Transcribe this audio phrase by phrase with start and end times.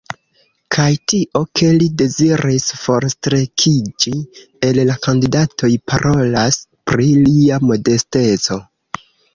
[0.75, 4.15] Kaj tio, ke li deziris forstrekiĝi
[4.71, 8.65] el la kandidatoj, parolas pri lia modesteco.